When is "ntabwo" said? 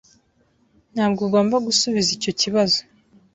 0.93-1.19